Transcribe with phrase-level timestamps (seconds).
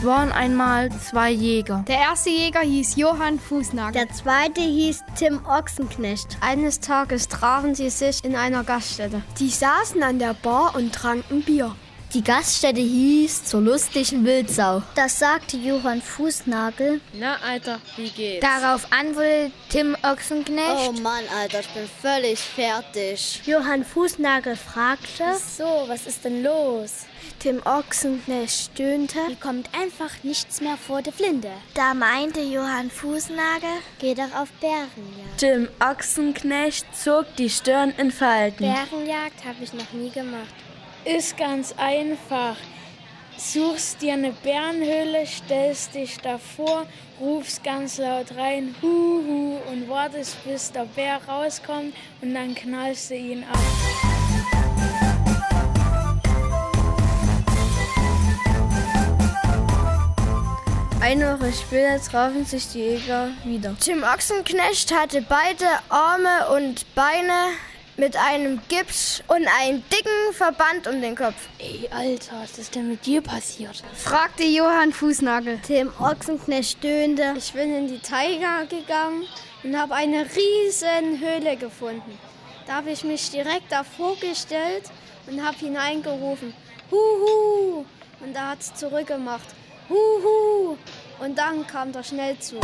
[0.00, 1.84] Es waren einmal zwei Jäger.
[1.86, 4.06] Der erste Jäger hieß Johann Fußnagel.
[4.06, 6.38] Der zweite hieß Tim Ochsenknecht.
[6.40, 9.20] Eines Tages trafen sie sich in einer Gaststätte.
[9.38, 11.76] Die saßen an der Bar und tranken Bier.
[12.12, 14.82] Die Gaststätte hieß zur lustigen Wildsau.
[14.96, 17.00] Das sagte Johann Fußnagel.
[17.12, 18.44] Na, Alter, wie geht's?
[18.44, 20.88] Darauf antwortete Tim Ochsenknecht.
[20.88, 23.40] Oh Mann, Alter, ich bin völlig fertig.
[23.46, 25.36] Johann Fußnagel fragte.
[25.56, 27.06] So, was ist denn los?
[27.38, 29.26] Tim Ochsenknecht stöhnte.
[29.28, 31.52] Hier kommt einfach nichts mehr vor der Flinte.
[31.74, 33.70] Da meinte Johann Fußnagel.
[34.00, 35.38] Geh doch auf Bärenjagd.
[35.38, 38.64] Tim Ochsenknecht zog die Stirn in Falten.
[38.64, 40.54] Bärenjagd habe ich noch nie gemacht.
[41.04, 42.56] Ist ganz einfach.
[43.38, 46.86] Suchst dir eine Bärenhöhle, stellst dich davor,
[47.18, 53.16] rufst ganz laut rein, Huhu, und wartest, bis der Bär rauskommt und dann knallst du
[53.16, 53.58] ihn ab.
[61.00, 63.74] Eine Woche später trafen sich die Jäger wieder.
[63.80, 67.54] Tim Ochsenknecht hatte beide Arme und Beine
[68.00, 71.34] mit einem Gips und einem dicken Verband um den Kopf.
[71.58, 73.82] Ey, Alter, was ist denn mit dir passiert?
[73.94, 75.60] Fragte Johann Fußnagel.
[75.66, 77.34] Tim Ochsenknecht stöhnte.
[77.36, 79.24] Ich bin in die Taiga gegangen
[79.62, 82.18] und habe eine riesen Höhle gefunden.
[82.66, 84.84] Da habe ich mich direkt davor gestellt
[85.26, 86.54] und habe hineingerufen,
[86.90, 87.84] Huhu!
[88.20, 89.48] Und da hat es zurückgemacht,
[89.90, 90.78] Huhu!
[91.18, 92.62] Und dann kam der Schnellzug.